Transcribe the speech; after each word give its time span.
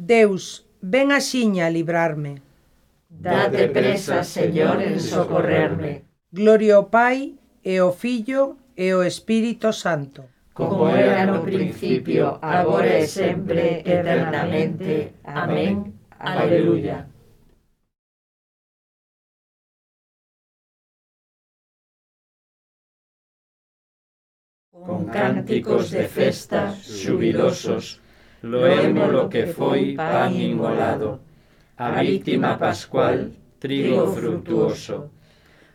Deus, 0.00 0.64
ven 0.80 1.12
axiña 1.12 1.66
a 1.66 1.70
librarme. 1.70 2.40
Date 3.10 3.68
presa, 3.68 4.24
Señor, 4.24 4.80
en 4.80 4.98
socorrerme. 4.98 6.08
Gloria 6.32 6.76
ao 6.76 6.88
Pai, 6.88 7.36
e 7.62 7.76
ao 7.76 7.92
Filho, 7.92 8.56
e 8.72 8.96
ao 8.96 9.04
Espírito 9.04 9.68
Santo. 9.76 10.24
Como 10.54 10.88
era 10.88 11.26
no 11.28 11.44
principio, 11.44 12.40
agora 12.40 12.96
e 12.96 13.06
sempre, 13.06 13.84
eternamente. 13.84 15.20
Amén. 15.24 16.00
Aleluya. 16.18 17.04
Con 24.72 25.04
cánticos 25.12 25.90
de 25.90 26.08
festa, 26.08 26.72
jubilosos, 26.88 28.00
loemos 28.42 29.12
lo 29.12 29.28
que 29.28 29.46
foi 29.46 29.94
pan 29.96 30.32
inmolado, 30.32 31.20
a 31.76 32.00
víctima 32.00 32.56
pascual, 32.56 33.32
trigo 33.58 34.08
fructuoso, 34.12 35.10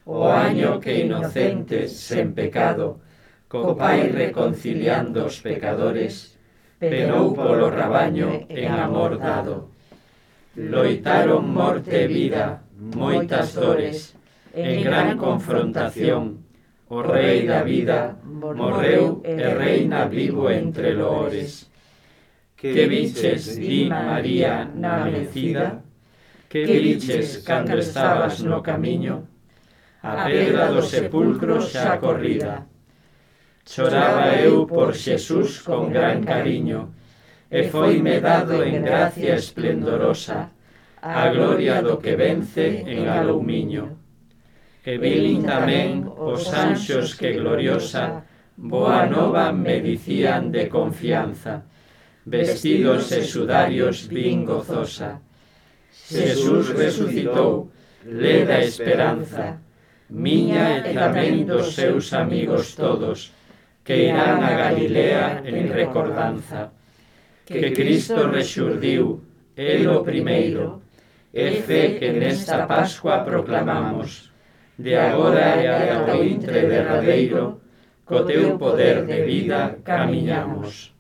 o 0.06 0.26
año 0.30 0.80
que 0.80 1.06
inocentes 1.06 1.98
sen 1.98 2.34
pecado, 2.34 3.02
co 3.48 3.76
Pai 3.78 4.10
reconciliando 4.10 5.26
os 5.26 5.42
pecadores, 5.42 6.38
penou 6.82 7.34
polo 7.34 7.70
rabaño 7.70 8.46
en 8.50 8.70
amor 8.74 9.18
dado. 9.18 9.70
Loitaron 10.58 11.46
morte 11.46 12.06
e 12.06 12.08
vida, 12.08 12.66
moitas 12.78 13.54
dores, 13.54 14.16
en 14.54 14.82
gran 14.82 15.18
confrontación, 15.18 16.42
o 16.90 17.02
Rei 17.02 17.46
da 17.46 17.62
vida 17.62 18.18
morreu 18.24 19.22
e 19.26 19.36
reina 19.54 20.06
vivo 20.06 20.50
entre 20.50 20.94
loores 20.94 21.70
que 22.56 22.88
viches 22.88 23.60
di 23.60 23.86
María 23.90 24.64
na 24.74 25.04
amanecida, 25.04 25.84
que 26.48 26.64
viches 26.66 27.44
cando 27.44 27.78
estabas 27.78 28.40
no 28.42 28.64
camiño, 28.64 29.28
a 30.02 30.26
pedra 30.26 30.72
do 30.72 30.82
sepulcro 30.82 31.60
xa 31.60 31.98
corrida. 31.98 32.66
Choraba 33.66 34.40
eu 34.40 34.66
por 34.66 34.96
Xesús 34.96 35.60
con 35.60 35.92
gran 35.92 36.24
cariño, 36.24 36.94
e 37.50 37.68
foime 37.68 38.22
dado 38.22 38.64
en 38.64 38.84
gracia 38.84 39.36
esplendorosa 39.36 40.50
a 41.02 41.30
gloria 41.30 41.82
do 41.82 41.98
que 41.98 42.16
vence 42.16 42.84
en 42.88 43.10
alumiño. 43.10 44.00
E 44.86 44.98
vilin 44.98 45.44
tamén 45.44 46.08
os 46.08 46.46
anxos 46.54 47.18
que 47.20 47.34
gloriosa 47.36 48.24
boa 48.56 49.06
nova 49.06 49.52
me 49.52 49.82
dicían 49.82 50.54
de 50.56 50.70
confianza, 50.70 51.66
vestidos 52.26 53.12
e 53.12 53.22
sudarios 53.24 54.08
vin 54.10 54.46
gozosa. 54.46 55.22
Xesús 55.94 56.70
resucitou, 56.70 57.70
leda 58.04 58.60
esperanza, 58.60 59.62
miña 60.10 60.82
e 60.82 60.94
tamén 60.94 61.46
dos 61.46 61.78
seus 61.78 62.14
amigos 62.14 62.74
todos, 62.74 63.30
que 63.86 64.10
irán 64.10 64.42
a 64.42 64.52
Galilea 64.58 65.46
en 65.46 65.70
recordanza. 65.70 66.74
Que 67.46 67.70
Cristo 67.78 68.26
rexurdiu, 68.26 69.22
el 69.54 69.86
o 69.86 70.02
primeiro, 70.02 70.82
e 71.30 71.62
fe 71.62 72.02
que 72.02 72.10
nesta 72.10 72.66
Pascua 72.66 73.22
proclamamos, 73.22 74.34
de 74.82 74.98
agora 74.98 75.62
e 75.62 75.70
ata 75.70 76.18
o 76.18 76.26
intre 76.26 76.66
derradeiro, 76.66 77.62
co 78.02 78.26
teu 78.26 78.58
poder 78.58 79.06
de 79.06 79.22
vida 79.22 79.78
camiñamos. 79.86 80.95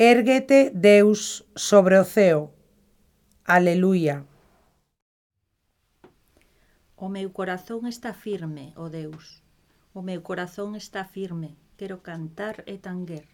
Érguete, 0.00 0.70
Deus, 0.72 1.44
sobre 1.56 1.98
o 1.98 2.04
ceo. 2.04 2.54
Aleluia. 3.44 4.24
O 6.94 7.08
meu 7.08 7.32
corazón 7.32 7.82
está 7.84 8.14
firme, 8.14 8.70
ó 8.76 8.86
oh 8.86 8.90
Deus. 8.90 9.42
O 9.90 10.00
meu 10.06 10.22
corazón 10.22 10.76
está 10.76 11.02
firme. 11.04 11.58
Quero 11.76 11.98
cantar 11.98 12.62
e 12.70 12.78
tanguer. 12.78 13.26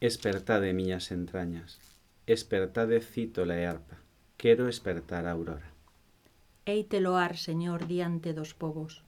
Espertade, 0.00 0.72
miñas 0.72 1.12
entrañas. 1.12 1.76
Espertade, 2.24 3.04
cítola 3.04 3.52
e 3.60 3.68
arpa. 3.68 4.00
Quero 4.40 4.72
espertar 4.72 5.28
a 5.28 5.36
aurora. 5.36 5.68
Ei 6.64 6.88
te 6.88 6.96
loar, 7.04 7.36
Señor, 7.36 7.84
diante 7.84 8.32
dos 8.32 8.56
povos. 8.56 9.04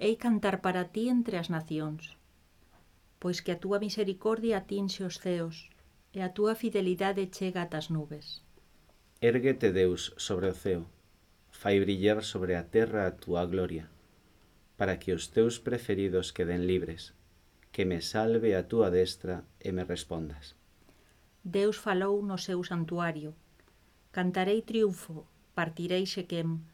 Ei 0.00 0.16
cantar 0.16 0.64
para 0.64 0.88
ti 0.88 1.12
entre 1.12 1.36
as 1.36 1.52
nacións. 1.52 2.16
Pois 3.20 3.44
que 3.44 3.52
a 3.52 3.60
túa 3.60 3.76
misericordia 3.76 4.64
atinxe 4.64 5.04
os 5.04 5.20
ceos 5.20 5.75
e 6.16 6.22
a 6.24 6.32
túa 6.32 6.54
fidelidade 6.56 7.28
chega 7.28 7.60
atas 7.60 7.92
nubes. 7.92 8.40
Érguete, 9.20 9.68
Deus, 9.68 10.16
sobre 10.16 10.48
o 10.48 10.56
ceo, 10.56 10.88
fai 11.52 11.76
brillar 11.76 12.24
sobre 12.24 12.56
a 12.56 12.64
terra 12.64 13.04
a 13.04 13.12
túa 13.12 13.44
gloria, 13.44 13.92
para 14.78 14.96
que 14.96 15.12
os 15.12 15.28
teus 15.28 15.60
preferidos 15.60 16.32
queden 16.32 16.64
libres, 16.64 17.12
que 17.68 17.84
me 17.84 18.00
salve 18.00 18.56
a 18.56 18.64
túa 18.64 18.88
destra 18.88 19.44
e 19.60 19.76
me 19.76 19.84
respondas. 19.84 20.56
Deus 21.44 21.76
falou 21.76 22.24
no 22.24 22.40
seu 22.40 22.64
santuario. 22.64 23.36
Cantarei 24.08 24.64
triunfo, 24.64 25.28
partirei 25.52 26.08
Xequem, 26.08 26.64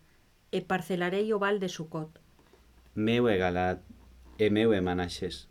e 0.54 0.60
parcelarei 0.62 1.34
o 1.34 1.42
val 1.42 1.58
de 1.58 1.66
Sucot. 1.66 2.14
Meu 2.94 3.26
é 3.26 3.36
Galad, 3.42 3.82
e 4.38 4.46
meu 4.54 4.70
é 4.70 4.80
Manaxes, 4.80 5.50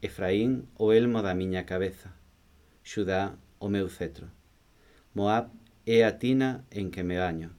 Efraín 0.00 0.72
o 0.80 0.88
elmo 0.96 1.20
da 1.20 1.36
miña 1.36 1.68
cabeza, 1.68 2.16
Xudá 2.82 3.36
o 3.58 3.68
meu 3.68 3.88
cetro. 3.88 4.28
Moab 5.14 5.50
é 5.86 6.04
a 6.04 6.18
tina 6.18 6.64
en 6.70 6.90
que 6.90 7.02
me 7.02 7.18
baño. 7.18 7.50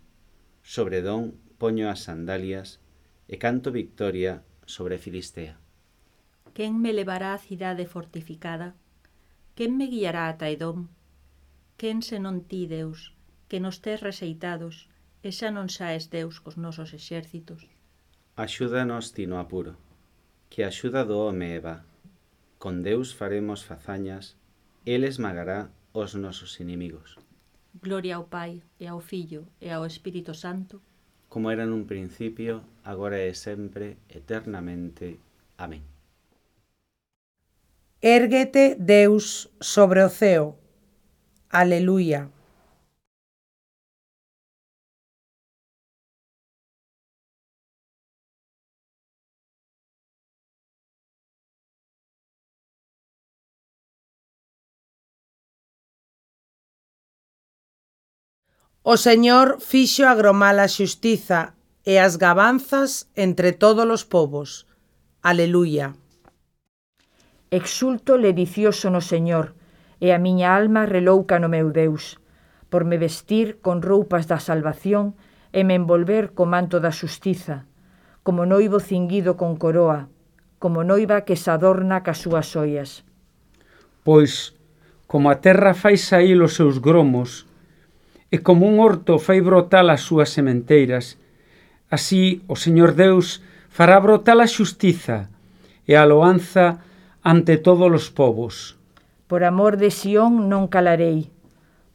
Sobre 0.63 1.01
Dón 1.01 1.37
poño 1.61 1.89
as 1.93 2.03
sandalias 2.07 2.79
e 3.27 3.37
canto 3.37 3.69
victoria 3.71 4.41
sobre 4.65 4.97
Filistea. 4.97 5.59
Quen 6.55 6.81
me 6.83 6.91
levará 6.91 7.31
á 7.37 7.39
cidade 7.39 7.85
fortificada? 7.85 8.75
Quen 9.55 9.77
me 9.77 9.85
guiará 9.87 10.27
a 10.27 10.37
Taedón? 10.41 10.89
Quen 11.79 12.01
se 12.01 12.17
non 12.19 12.43
ti, 12.49 12.67
Deus, 12.67 13.13
que 13.49 13.59
nos 13.63 13.79
tes 13.83 13.99
rexeitados 14.01 14.89
e 15.21 15.29
xa 15.31 15.49
non 15.53 15.67
saes 15.69 16.09
Deus 16.09 16.41
cos 16.43 16.57
nosos 16.57 16.91
exércitos? 16.97 17.69
Axúdanos 18.35 19.13
ti 19.15 19.27
no 19.29 19.37
apuro, 19.43 19.77
que 20.49 20.63
a 20.63 20.71
axuda 20.73 21.05
do 21.05 21.17
home 21.23 21.55
Eva. 21.59 21.85
Con 22.57 22.81
Deus 22.81 23.13
faremos 23.13 23.61
fazañas 23.63 24.39
El 24.83 25.03
esmagará 25.03 25.69
os 25.93 26.15
nosos 26.15 26.59
inimigos. 26.59 27.17
Gloria 27.73 28.15
ao 28.15 28.25
Pai, 28.25 28.63
e 28.79 28.87
ao 28.87 28.99
Filho, 28.99 29.47
e 29.61 29.69
ao 29.69 29.85
Espírito 29.85 30.33
Santo. 30.33 30.81
Como 31.29 31.53
era 31.53 31.69
nun 31.69 31.85
principio, 31.85 32.65
agora 32.83 33.21
e 33.21 33.31
sempre, 33.37 34.01
eternamente. 34.09 35.21
Amén. 35.61 35.85
Érguete, 38.01 38.73
Deus, 38.75 39.53
sobre 39.61 40.01
o 40.01 40.09
ceo. 40.09 40.57
Aleluia. 41.53 42.33
O 58.83 58.97
Señor 58.97 59.61
fixo 59.61 60.09
agromar 60.09 60.57
a 60.57 60.65
xustiza 60.65 61.53
e 61.85 62.01
as 62.01 62.17
gabanzas 62.17 63.05
entre 63.13 63.53
todos 63.53 63.85
os 63.85 64.01
povos. 64.09 64.65
Aleluia. 65.21 65.93
Exulto 67.53 68.17
ledicioso 68.17 68.89
no 68.89 69.05
Señor, 69.05 69.53
e 70.01 70.09
a 70.09 70.17
miña 70.17 70.57
alma 70.57 70.89
relouca 70.89 71.37
no 71.37 71.45
meu 71.45 71.69
Deus, 71.69 72.17
por 72.73 72.81
me 72.89 72.97
vestir 72.97 73.61
con 73.61 73.85
roupas 73.85 74.25
da 74.25 74.41
salvación 74.41 75.13
e 75.53 75.61
me 75.61 75.77
envolver 75.77 76.33
co 76.33 76.49
manto 76.49 76.81
da 76.81 76.89
xustiza, 76.89 77.69
como 78.25 78.49
noivo 78.49 78.81
cinguido 78.81 79.37
con 79.37 79.61
coroa, 79.61 80.09
como 80.57 80.81
noiva 80.81 81.21
que 81.21 81.37
se 81.37 81.53
adorna 81.53 82.01
cas 82.01 82.17
súas 82.17 82.49
ollas. 82.57 83.05
Pois, 84.01 84.57
como 85.05 85.29
a 85.29 85.37
terra 85.37 85.77
fai 85.77 86.01
saír 86.01 86.41
os 86.41 86.57
seus 86.57 86.81
gromos 86.81 87.50
e 88.31 88.39
como 88.39 88.63
un 88.63 88.79
horto 88.79 89.19
fai 89.19 89.43
brotar 89.43 89.83
as 89.91 90.07
súas 90.07 90.31
sementeiras. 90.31 91.19
Así 91.91 92.39
o 92.47 92.55
Señor 92.55 92.95
Deus 92.95 93.43
fará 93.67 93.99
brotar 93.99 94.39
a 94.39 94.47
xustiza 94.47 95.27
e 95.83 95.99
a 95.99 96.07
loanza 96.07 96.79
ante 97.19 97.59
todos 97.59 97.91
os 97.91 98.07
povos. 98.07 98.79
Por 99.27 99.43
amor 99.43 99.75
de 99.75 99.91
Sión 99.91 100.47
non 100.47 100.71
calarei, 100.71 101.27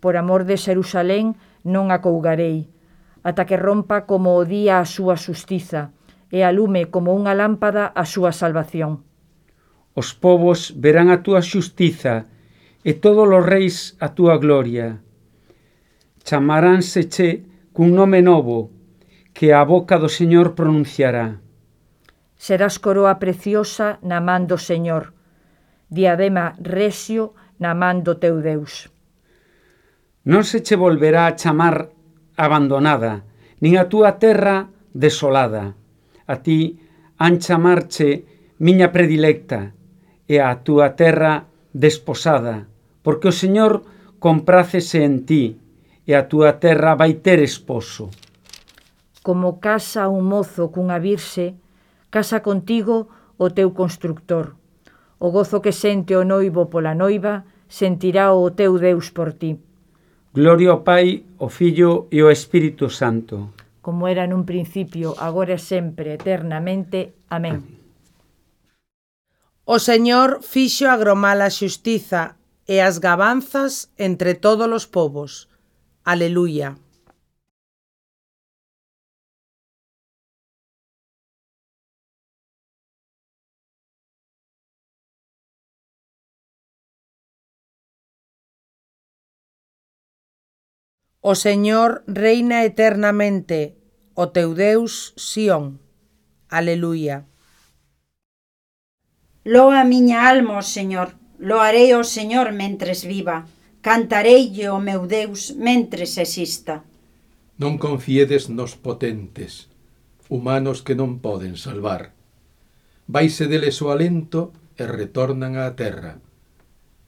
por 0.04 0.20
amor 0.20 0.44
de 0.44 0.60
Xerusalén 0.60 1.40
non 1.64 1.88
acougarei, 1.88 2.68
ata 3.24 3.48
que 3.48 3.56
rompa 3.56 4.04
como 4.04 4.36
o 4.36 4.44
día 4.44 4.84
a 4.84 4.84
súa 4.84 5.16
xustiza 5.16 5.96
e 6.28 6.44
alume 6.44 6.92
como 6.92 7.16
unha 7.16 7.32
lámpada 7.32 7.88
a 7.96 8.04
súa 8.04 8.36
salvación. 8.36 9.00
Os 9.96 10.12
povos 10.12 10.76
verán 10.76 11.08
a 11.08 11.24
túa 11.24 11.40
xustiza 11.40 12.28
e 12.84 12.92
todos 12.92 13.24
os 13.24 13.40
reis 13.40 13.96
a 14.04 14.12
túa 14.12 14.36
gloria 14.36 15.00
chamaránseche 16.26 17.46
cun 17.70 17.94
nome 17.94 18.19
novo 18.19 18.75
que 19.31 19.55
a 19.55 19.62
boca 19.62 19.94
do 20.02 20.11
Señor 20.11 20.58
pronunciará. 20.58 21.38
Serás 22.34 22.82
coroa 22.82 23.23
preciosa 23.23 24.02
na 24.02 24.19
man 24.19 24.50
do 24.50 24.58
Señor, 24.58 25.14
diadema 25.87 26.58
resio 26.58 27.38
na 27.62 27.78
man 27.78 28.02
do 28.02 28.19
teu 28.19 28.43
Deus. 28.43 28.90
Non 30.26 30.43
se 30.43 30.67
che 30.67 30.75
volverá 30.75 31.31
a 31.31 31.37
chamar 31.38 31.94
abandonada, 32.34 33.22
nin 33.62 33.79
a 33.79 33.87
túa 33.87 34.19
terra 34.19 34.67
desolada. 34.90 35.79
A 36.26 36.34
ti 36.43 36.82
han 37.22 37.38
chamarche 37.38 38.26
miña 38.58 38.90
predilecta 38.90 39.70
e 40.26 40.43
a 40.43 40.50
túa 40.67 40.99
terra 40.99 41.46
desposada, 41.70 42.67
porque 43.06 43.31
o 43.31 43.34
Señor 43.37 43.87
comprácese 44.19 45.06
en 45.06 45.22
ti, 45.22 45.62
e 46.06 46.14
a 46.14 46.31
túa 46.31 46.62
terra 46.62 46.94
vai 46.94 47.19
ter 47.19 47.43
esposo. 47.43 48.08
Como 49.26 49.58
casa 49.58 50.06
un 50.06 50.23
mozo 50.23 50.70
cunha 50.70 51.03
virxe, 51.03 51.58
casa 52.14 52.41
contigo 52.47 53.11
o 53.37 53.50
teu 53.50 53.75
constructor. 53.75 54.55
O 55.19 55.35
gozo 55.35 55.58
que 55.58 55.75
sente 55.75 56.14
o 56.14 56.23
noivo 56.23 56.70
pola 56.70 56.94
noiva, 56.94 57.44
sentirá 57.67 58.31
o 58.31 58.55
teu 58.55 58.79
Deus 58.79 59.11
por 59.11 59.35
ti. 59.35 59.58
Gloria 60.31 60.70
ao 60.70 60.87
Pai, 60.87 61.25
ao 61.43 61.50
Filho 61.50 62.06
e 62.12 62.23
ao 62.23 62.31
Espírito 62.31 62.87
Santo. 62.87 63.50
Como 63.82 64.06
era 64.06 64.31
nun 64.31 64.47
principio, 64.47 65.19
agora 65.19 65.58
e 65.58 65.62
sempre, 65.62 66.14
eternamente. 66.14 67.19
Amén. 67.26 67.67
Amén. 67.67 67.76
O 69.67 69.82
Señor 69.82 70.47
fixo 70.47 70.87
agromar 70.87 71.43
a 71.43 71.50
xustiza 71.50 72.38
e 72.70 72.79
as 72.79 73.03
gabanzas 73.03 73.91
entre 73.99 74.38
todos 74.38 74.70
os 74.70 74.87
povos 74.87 75.50
Aleluya. 76.06 76.79
O 91.20 91.35
Señor 91.35 92.05
reina 92.06 92.62
eternamente, 92.62 93.75
o 94.14 94.31
teu 94.31 94.55
Deus 94.55 95.12
Sión. 95.19 95.64
Aleluia. 96.49 97.26
Loa 99.43 99.81
a 99.82 99.88
miña 99.93 100.31
alma, 100.31 100.55
o 100.55 100.62
Señor, 100.62 101.08
loarei 101.49 101.91
ao 101.91 102.05
Señor 102.17 102.47
mentres 102.55 103.03
viva. 103.03 103.38
Cantareille 103.86 104.68
o 104.68 104.80
meu 104.80 105.06
Deus 105.06 105.54
mentres 105.54 106.18
exista. 106.18 106.82
Non 107.54 107.78
confiedes 107.78 108.50
nos 108.50 108.74
potentes, 108.74 109.70
humanos 110.26 110.82
que 110.82 110.98
non 110.98 111.22
poden 111.22 111.54
salvar. 111.54 112.10
Vaise 113.06 113.46
deles 113.46 113.78
o 113.78 113.94
alento 113.94 114.50
e 114.74 114.90
retornan 114.90 115.54
á 115.54 115.70
terra, 115.78 116.18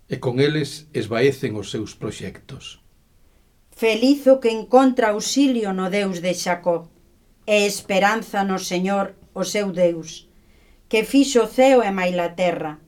e 0.06 0.22
con 0.22 0.38
eles 0.38 0.86
esvaecen 0.94 1.58
os 1.58 1.74
seus 1.74 1.98
proxectos. 1.98 2.78
Feliz 3.74 4.30
o 4.30 4.38
que 4.38 4.54
encontra 4.54 5.10
auxilio 5.10 5.74
no 5.74 5.90
Deus 5.90 6.22
de 6.22 6.30
Xacob, 6.30 6.86
e 7.42 7.66
esperanza 7.66 8.46
no 8.46 8.62
Señor, 8.62 9.18
o 9.34 9.42
seu 9.42 9.74
Deus, 9.74 10.30
que 10.86 11.02
fixo 11.02 11.42
o 11.42 11.50
ceo 11.50 11.82
e 11.82 11.90
mai 11.90 12.14
la 12.14 12.38
terra, 12.38 12.78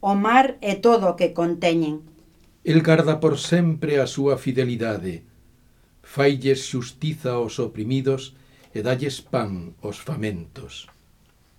o 0.00 0.16
mar 0.16 0.56
e 0.64 0.80
todo 0.80 1.12
o 1.12 1.16
que 1.20 1.36
conteñen 1.36 2.13
El 2.64 2.80
garda 2.80 3.20
por 3.20 3.36
sempre 3.36 4.00
a 4.00 4.08
súa 4.08 4.40
fidelidade. 4.40 5.20
Failles 6.00 6.64
xustiza 6.64 7.36
aos 7.36 7.60
oprimidos 7.60 8.32
e 8.72 8.80
dalles 8.80 9.20
pan 9.20 9.76
aos 9.84 10.00
famentos. 10.00 10.88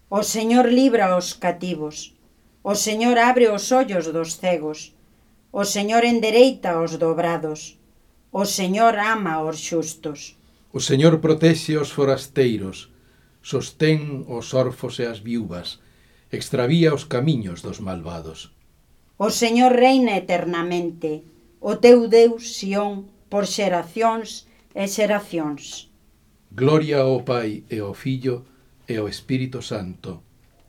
O 0.10 0.26
Señor 0.26 0.66
libra 0.66 1.14
aos 1.14 1.38
cativos. 1.38 2.18
O 2.66 2.74
Señor 2.74 3.22
abre 3.22 3.54
os 3.54 3.70
ollos 3.70 4.10
dos 4.10 4.42
cegos. 4.42 4.98
O 5.54 5.62
Señor 5.62 6.02
endereita 6.10 6.82
os 6.82 6.98
dobrados. 6.98 7.78
O 8.34 8.42
Señor 8.50 8.98
ama 8.98 9.46
os 9.46 9.62
xustos. 9.62 10.34
O 10.74 10.82
Señor 10.82 11.22
protexe 11.22 11.78
os 11.78 11.94
forasteiros, 11.94 12.90
sostén 13.46 14.26
os 14.26 14.58
orfos 14.58 14.98
e 14.98 15.06
as 15.06 15.22
viúvas, 15.22 15.78
extravía 16.34 16.98
os 16.98 17.06
camiños 17.06 17.62
dos 17.62 17.78
malvados. 17.78 18.55
O 19.18 19.30
Señor 19.32 19.72
reina 19.80 20.18
eternamente, 20.20 21.24
o 21.64 21.80
teu 21.80 22.12
Deus, 22.12 22.60
Sión, 22.60 23.08
por 23.32 23.48
xeracións 23.48 24.44
e 24.76 24.84
xeracións. 24.92 25.88
Gloria 26.52 27.08
ao 27.08 27.24
Pai 27.24 27.64
e 27.72 27.80
ao 27.80 27.96
Fillo 27.96 28.44
e 28.84 29.00
ao 29.00 29.08
Espírito 29.08 29.64
Santo. 29.64 30.20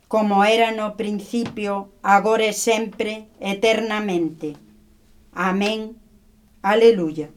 Como 0.07 0.47
era 0.47 0.71
no 0.71 0.95
principio, 0.95 1.91
agora 2.07 2.47
e 2.47 2.55
sempre, 2.55 3.27
eternamente. 3.43 4.55
Amén. 5.35 5.99
Aleluya. 6.63 7.35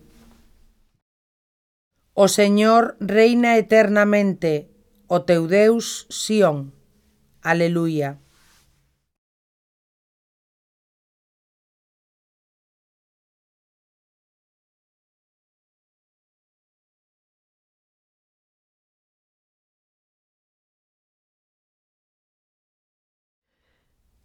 O 2.14 2.30
Señor 2.30 3.02
reina 3.02 3.58
eternamente, 3.58 4.70
o 5.10 5.26
teu 5.26 5.50
Deus, 5.50 6.06
Sión. 6.14 6.70
Aleluya. 7.42 8.22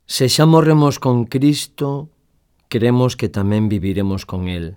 Se 0.06 0.28
xa 0.28 0.44
morremos 0.44 1.00
con 1.00 1.24
Cristo, 1.24 2.12
creemos 2.68 3.16
que 3.16 3.32
tamén 3.32 3.72
viviremos 3.72 4.28
con 4.28 4.52
El. 4.52 4.76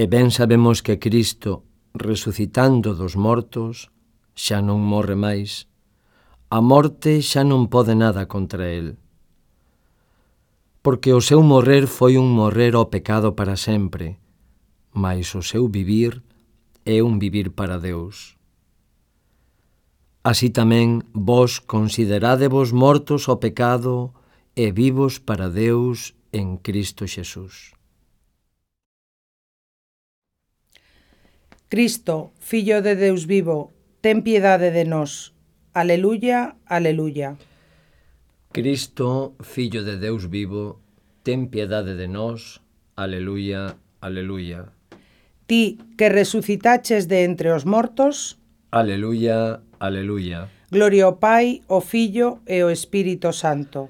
E 0.00 0.08
ben 0.08 0.32
sabemos 0.32 0.80
que 0.80 0.96
Cristo, 0.96 1.68
resucitando 1.92 2.96
dos 2.96 3.20
mortos, 3.20 3.92
xa 4.32 4.64
non 4.64 4.80
morre 4.80 5.12
máis. 5.12 5.68
A 6.48 6.64
morte 6.64 7.20
xa 7.20 7.44
non 7.44 7.68
pode 7.68 7.92
nada 7.92 8.24
contra 8.32 8.72
El. 8.72 8.96
Porque 10.80 11.12
o 11.12 11.20
seu 11.20 11.44
morrer 11.44 11.84
foi 11.84 12.16
un 12.16 12.32
morrer 12.32 12.72
ao 12.72 12.88
pecado 12.88 13.36
para 13.36 13.60
sempre, 13.60 14.16
mas 14.96 15.36
o 15.36 15.44
seu 15.44 15.68
vivir 15.68 16.24
é 16.88 17.04
un 17.04 17.20
vivir 17.20 17.52
para 17.52 17.76
Deus. 17.76 18.39
Así 20.20 20.52
tamén 20.52 21.00
vos 21.16 21.64
considerádevos 21.64 22.76
mortos 22.76 23.24
ao 23.24 23.40
pecado 23.40 24.12
e 24.52 24.68
vivos 24.68 25.16
para 25.16 25.48
Deus 25.48 26.12
en 26.28 26.60
Cristo 26.60 27.08
Xesús. 27.08 27.72
Cristo, 31.72 32.36
Fillo 32.36 32.84
de 32.84 33.00
Deus 33.00 33.24
vivo, 33.24 33.72
ten 34.04 34.20
piedade 34.20 34.68
de 34.68 34.84
nós. 34.84 35.32
Aleluya, 35.72 36.60
aleluya. 36.68 37.40
Cristo, 38.52 39.32
Fillo 39.40 39.80
de 39.88 39.96
Deus 39.96 40.28
vivo, 40.28 40.84
ten 41.24 41.48
piedade 41.48 41.96
de 41.96 42.12
nós. 42.12 42.60
Aleluya, 42.92 43.80
aleluya. 44.04 44.68
Ti 45.48 45.80
que 45.96 46.12
resucitaches 46.12 47.08
de 47.08 47.24
entre 47.24 47.56
os 47.56 47.64
mortos. 47.64 48.36
Aleluya, 48.68 49.64
aleluya. 49.64 49.69
Aleluia. 49.80 50.50
Gloria 50.70 51.06
ao 51.06 51.16
Pai, 51.16 51.62
ao 51.66 51.80
Fillo 51.80 52.42
e 52.46 52.60
ao 52.60 52.70
Espírito 52.70 53.32
Santo. 53.32 53.88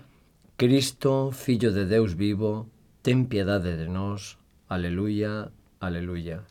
Cristo, 0.57 1.33
Fillo 1.33 1.73
de 1.73 1.85
Deus 1.85 2.13
vivo, 2.13 2.71
ten 3.03 3.25
piedade 3.25 3.77
de 3.77 3.89
nós. 3.89 4.39
Aleluia, 4.69 5.51
aleluia. 5.81 6.45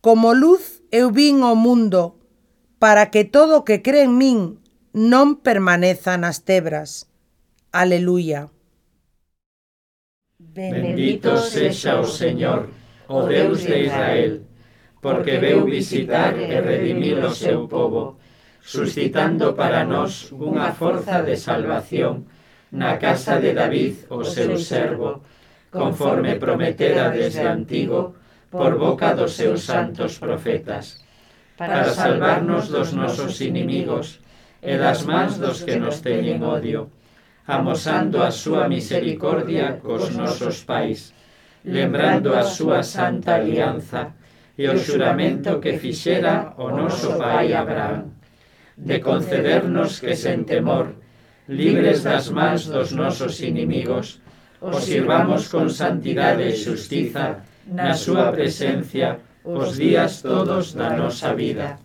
Como 0.00 0.32
luz 0.32 0.80
eu 0.92 1.10
vin 1.10 1.42
ao 1.42 1.56
mundo, 1.56 2.19
para 2.80 3.10
que 3.12 3.28
todo 3.28 3.60
o 3.60 3.64
que 3.68 3.84
cree 3.84 4.08
en 4.08 4.16
min 4.16 4.56
non 4.96 5.36
permaneza 5.44 6.16
nas 6.16 6.48
tebras. 6.48 7.12
Aleluia. 7.76 8.48
Bendito 10.40 11.36
sexa 11.36 12.00
o 12.00 12.08
Señor, 12.08 12.72
o 13.04 13.28
Deus 13.28 13.68
de 13.68 13.84
Israel, 13.84 14.48
porque 15.04 15.36
veu 15.36 15.68
visitar 15.68 16.32
e 16.40 16.56
redimir 16.56 17.20
o 17.20 17.28
seu 17.36 17.68
povo, 17.68 18.16
suscitando 18.64 19.52
para 19.52 19.84
nós 19.84 20.32
unha 20.32 20.72
forza 20.72 21.20
de 21.20 21.36
salvación 21.36 22.32
na 22.72 22.96
casa 22.96 23.36
de 23.36 23.52
David, 23.52 24.08
o 24.08 24.24
seu 24.24 24.56
servo, 24.56 25.20
conforme 25.68 26.40
prometera 26.40 27.12
desde 27.12 27.44
antigo 27.44 28.16
por 28.48 28.80
boca 28.80 29.12
dos 29.12 29.36
seus 29.36 29.68
santos 29.68 30.16
profetas, 30.16 31.04
para 31.60 31.92
salvarnos 31.92 32.72
dos 32.72 32.94
nosos 32.96 33.36
inimigos 33.44 34.16
e 34.64 34.80
das 34.80 35.04
mans 35.04 35.36
dos 35.36 35.60
que 35.60 35.76
nos 35.76 36.00
teñen 36.00 36.40
odio, 36.40 36.88
amosando 37.44 38.24
a 38.24 38.32
súa 38.32 38.64
misericordia 38.64 39.76
cos 39.76 40.08
nosos 40.16 40.64
pais, 40.64 41.12
lembrando 41.68 42.32
a 42.32 42.48
súa 42.48 42.80
santa 42.80 43.36
alianza 43.36 44.16
e 44.56 44.72
o 44.72 44.76
xuramento 44.80 45.60
que 45.60 45.76
fixera 45.76 46.56
o 46.56 46.72
noso 46.72 47.20
pai 47.20 47.52
Abraham, 47.52 48.08
de 48.80 48.96
concedernos 49.04 50.00
que 50.00 50.16
sen 50.16 50.48
temor, 50.48 50.96
libres 51.44 52.00
das 52.08 52.32
mans 52.32 52.72
dos 52.72 52.96
nosos 52.96 53.36
inimigos, 53.44 54.24
os 54.64 54.80
sirvamos 54.88 55.52
con 55.52 55.68
santidade 55.68 56.40
e 56.40 56.56
xustiza 56.56 57.44
na 57.68 57.92
súa 57.92 58.32
presencia 58.32 59.20
os 59.56 59.76
días 59.76 60.22
todos 60.22 60.74
da 60.74 60.94
nosa 60.94 61.34
vida. 61.34 61.78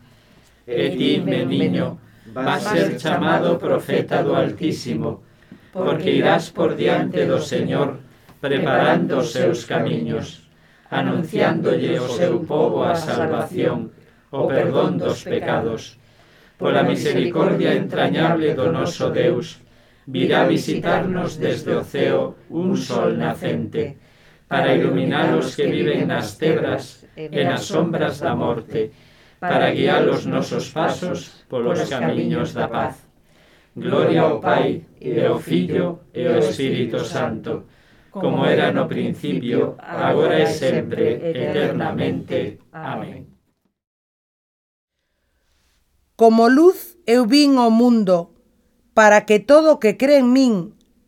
E 0.67 0.89
ti, 0.97 1.21
meniño, 1.21 1.97
vas 2.33 2.63
ser 2.63 2.97
chamado 2.97 3.57
profeta 3.57 4.21
do 4.21 4.33
Altísimo, 4.33 5.21
porque 5.71 6.09
irás 6.11 6.49
por 6.49 6.75
diante 6.75 7.25
do 7.25 7.41
Señor, 7.41 8.01
preparando 8.41 9.19
os 9.21 9.31
seus 9.31 9.65
camiños, 9.65 10.49
anunciándolle 10.89 11.99
o 11.99 12.07
seu 12.09 12.45
povo 12.45 12.83
a 12.83 12.95
salvación, 12.95 13.91
o 14.31 14.47
perdón 14.47 14.97
dos 14.97 15.23
pecados. 15.23 15.97
Pola 16.57 16.83
misericordia 16.83 17.75
entrañable 17.75 18.55
do 18.55 18.71
noso 18.71 19.11
Deus, 19.11 19.59
virá 20.07 20.45
visitarnos 20.45 21.37
desde 21.37 21.75
o 21.75 21.83
ceo 21.83 22.35
un 22.49 22.77
sol 22.77 23.17
nacente, 23.17 23.97
para 24.47 24.75
iluminar 24.75 25.33
os 25.35 25.55
que 25.55 25.65
viven 25.67 26.05
nas 26.05 26.37
tebras 26.37 27.05
e 27.17 27.43
nas 27.43 27.65
sombras 27.65 28.19
da 28.19 28.35
morte, 28.35 28.91
para 29.39 29.71
guiar 29.71 30.07
os 30.09 30.25
nosos 30.25 30.69
pasos 30.69 31.45
polos 31.49 31.89
camiños 31.89 32.53
da 32.53 32.67
paz. 32.67 33.05
Gloria 33.75 34.21
ao 34.21 34.39
Pai, 34.39 34.85
e 35.01 35.19
ao 35.19 35.39
Filho, 35.39 36.07
e 36.13 36.25
ao 36.25 36.39
Espírito 36.39 37.03
Santo, 37.03 37.67
como 38.11 38.45
era 38.45 38.71
no 38.71 38.87
principio, 38.87 39.75
agora 39.77 40.39
e 40.39 40.47
sempre, 40.47 41.19
eternamente. 41.19 42.59
Amén. 42.71 43.27
Como 46.15 46.47
luz 46.47 46.95
eu 47.03 47.27
vin 47.27 47.59
ao 47.59 47.67
mundo, 47.67 48.31
para 48.95 49.27
que 49.27 49.43
todo 49.43 49.75
o 49.75 49.79
que 49.83 49.99
cree 49.99 50.23
en 50.23 50.31
min 50.31 50.53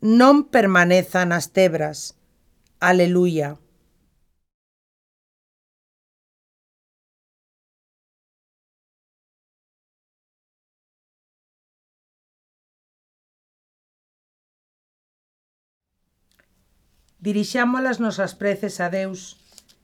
non 0.04 0.52
permaneza 0.52 1.24
nas 1.24 1.48
tebras. 1.56 2.17
Aleluya 2.80 3.58
dirixamos 17.18 17.82
as 17.84 17.98
nosas 17.98 18.34
preces 18.34 18.80
a 18.80 18.88
Deus, 18.88 19.36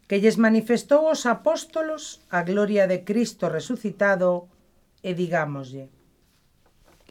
que 0.08 0.20
lles 0.22 0.38
manifestou 0.38 1.10
aos 1.10 1.26
apóstolos 1.26 2.22
a 2.30 2.42
gloria 2.46 2.86
de 2.86 3.02
Cristo 3.02 3.50
resucitado, 3.50 4.48
e 5.02 5.12
digámoslle. 5.12 5.90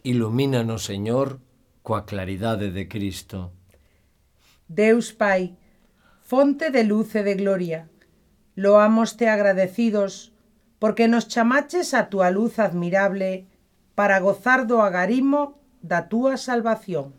Ilumínanos, 0.01 0.87
Señor, 0.89 1.37
coa 1.85 2.07
claridade 2.09 2.71
de 2.71 2.89
Cristo. 2.89 3.53
Deus 4.65 5.13
Pai, 5.13 5.53
fonte 6.23 6.71
de 6.71 6.83
luz 6.87 7.15
e 7.19 7.21
de 7.23 7.35
gloria. 7.35 7.91
Loámoste 8.55 9.27
agradecidos, 9.27 10.31
porque 10.79 11.07
nos 11.11 11.27
chamaches 11.27 11.93
a 11.93 12.07
túa 12.07 12.31
luz 12.31 12.59
admirable 12.59 13.45
para 13.93 14.23
gozar 14.23 14.65
do 14.65 14.79
agarimo 14.79 15.59
da 15.83 16.07
túa 16.07 16.39
salvación. 16.39 17.11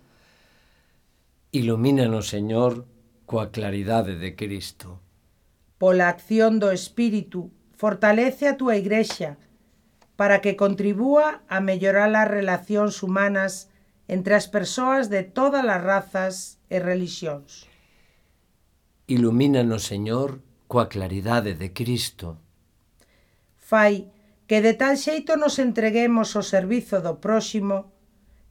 Ilumínanos, 1.53 2.33
Señor, 2.33 2.89
coa 3.29 3.53
claridade 3.53 4.17
de 4.17 4.33
Cristo. 4.35 4.99
Pola 5.77 6.09
acción 6.09 6.57
do 6.57 6.73
Espírito, 6.73 7.53
fortalece 7.77 8.49
a 8.49 8.57
túa 8.57 8.81
Igrexa 8.81 9.37
para 10.17 10.41
que 10.41 10.57
contribúa 10.57 11.45
a 11.47 11.61
mellorar 11.61 12.09
as 12.17 12.31
relacións 12.31 13.05
humanas 13.05 13.69
entre 14.09 14.33
as 14.33 14.49
persoas 14.49 15.13
de 15.13 15.23
todas 15.23 15.67
as 15.69 15.83
razas 15.83 16.35
e 16.73 16.81
religións. 16.81 17.69
Ilumínanos, 19.07 19.85
Señor, 19.85 20.41
coa 20.65 20.89
claridade 20.89 21.53
de 21.53 21.77
Cristo. 21.77 22.41
Fai 23.61 24.09
que 24.49 24.65
de 24.65 24.73
tal 24.73 24.97
xeito 24.97 25.37
nos 25.37 25.61
entreguemos 25.61 26.33
ao 26.33 26.45
servizo 26.45 27.05
do 27.05 27.21
próximo 27.21 27.93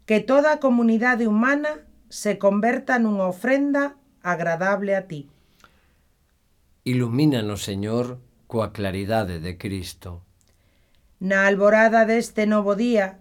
que 0.06 0.22
toda 0.22 0.54
a 0.54 0.62
comunidade 0.62 1.26
humana 1.26 1.90
se 2.14 2.38
converta 2.38 3.02
nunha 3.02 3.26
ofrenda 3.26 3.98
agradable 4.22 4.94
a 4.94 5.10
ti. 5.10 5.26
Ilumínanos, 6.86 7.66
Señor, 7.66 8.22
coa 8.46 8.70
claridade 8.70 9.42
de 9.42 9.58
Cristo. 9.58 10.22
Na 11.18 11.50
alborada 11.50 12.06
deste 12.06 12.46
novo 12.46 12.78
día, 12.78 13.18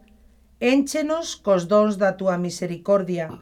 énchenos 0.60 1.40
cos 1.40 1.64
dons 1.64 1.96
da 1.96 2.12
túa 2.20 2.36
misericordia, 2.36 3.32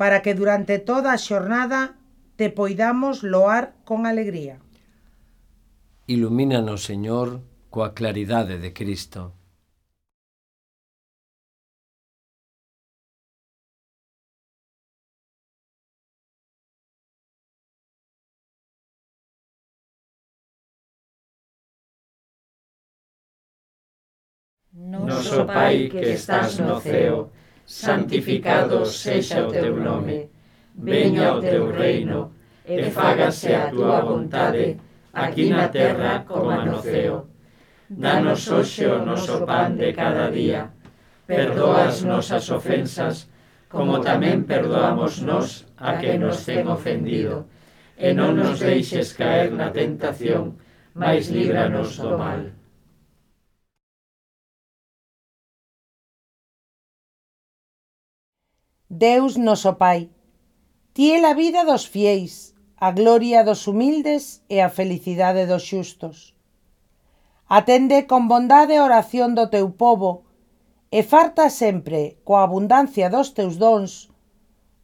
para 0.00 0.24
que 0.24 0.32
durante 0.32 0.80
toda 0.80 1.12
a 1.12 1.20
xornada 1.20 1.99
te 2.40 2.48
poidamos 2.48 3.22
loar 3.22 3.74
con 3.84 4.06
alegría. 4.06 4.60
Ilumínanos, 6.06 6.80
Señor, 6.88 7.44
coa 7.68 7.92
claridade 7.92 8.56
de 8.56 8.72
Cristo. 8.72 9.36
Noso 24.72 25.44
Pai 25.44 25.92
que 25.92 26.16
estás 26.16 26.56
no 26.56 26.80
ceo, 26.80 27.28
santificado 27.68 28.88
sexa 28.88 29.44
o 29.44 29.52
teu 29.52 29.76
nome 29.76 30.39
veña 30.80 31.36
o 31.36 31.40
teu 31.40 31.68
reino, 31.70 32.32
e 32.64 32.88
fágase 32.90 33.54
a 33.54 33.68
túa 33.68 34.00
vontade, 34.00 34.80
aquí 35.12 35.50
na 35.50 35.68
terra 35.68 36.24
como 36.24 36.50
no 36.64 36.80
ceo. 36.80 37.28
Danos 37.90 38.48
hoxe 38.48 38.86
o 38.86 39.04
noso 39.04 39.44
pan 39.44 39.76
de 39.76 39.92
cada 39.92 40.30
día, 40.30 40.70
perdoa 41.26 41.90
as 41.90 42.02
nosas 42.02 42.48
ofensas, 42.50 43.28
como 43.68 44.00
tamén 44.00 44.48
perdoamos 44.48 45.20
nós 45.20 45.66
a 45.76 45.98
que 46.00 46.16
nos 46.18 46.42
ten 46.46 46.66
ofendido, 46.66 47.46
e 47.98 48.14
non 48.16 48.38
nos 48.38 48.58
deixes 48.58 49.12
caer 49.12 49.52
na 49.52 49.68
tentación, 49.70 50.56
mas 50.94 51.28
líbranos 51.28 51.98
do 52.00 52.16
mal. 52.16 52.54
Deus 58.90 59.38
noso 59.38 59.78
Pai, 59.78 60.10
Ti 60.94 61.12
é 61.14 61.18
a 61.24 61.34
vida 61.34 61.62
dos 61.64 61.86
fieis, 61.86 62.54
a 62.76 62.90
gloria 62.90 63.44
dos 63.44 63.66
humildes 63.70 64.42
e 64.48 64.58
a 64.58 64.68
felicidade 64.68 65.46
dos 65.46 65.62
xustos. 65.62 66.34
Atende 67.46 68.10
con 68.10 68.26
bondade 68.26 68.74
a 68.78 68.84
oración 68.84 69.38
do 69.38 69.46
teu 69.54 69.70
povo 69.70 70.26
e 70.90 71.06
farta 71.06 71.46
sempre 71.46 72.18
coa 72.26 72.42
abundancia 72.42 73.06
dos 73.06 73.30
teus 73.36 73.54
dons 73.62 74.10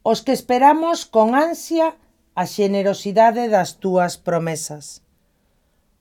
os 0.07 0.23
que 0.23 0.31
esperamos 0.31 1.03
con 1.03 1.35
ansia 1.35 1.99
a 2.39 2.47
xenerosidade 2.47 3.51
das 3.51 3.83
túas 3.83 4.15
promesas. 4.15 5.03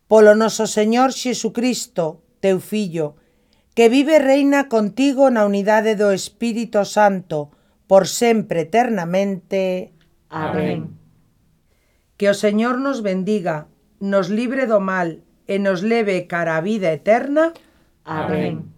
Polo 0.05 0.37
noso 0.37 0.69
Señor 0.69 1.09
Xesucristo, 1.09 2.21
teu 2.37 2.61
Fillo, 2.61 3.17
que 3.73 3.89
vive 3.89 4.21
e 4.21 4.25
reina 4.29 4.69
contigo 4.69 5.33
na 5.33 5.41
unidade 5.49 5.97
do 5.97 6.13
Espírito 6.13 6.85
Santo, 6.85 7.49
por 7.89 8.05
sempre 8.05 8.69
eternamente. 8.69 9.94
Amén. 10.29 10.97
Que 12.17 12.29
o 12.29 12.33
Señor 12.33 12.79
nos 12.79 13.01
bendiga, 13.01 13.67
nos 13.99 14.29
libre 14.29 14.67
do 14.67 14.79
mal 14.79 15.23
e 15.47 15.59
nos 15.59 15.83
leve 15.83 16.27
cara 16.27 16.57
a 16.57 16.61
vida 16.61 16.91
eterna. 16.91 17.53
Amén. 18.03 18.74